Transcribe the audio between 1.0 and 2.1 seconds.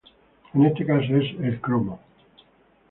es el cromo.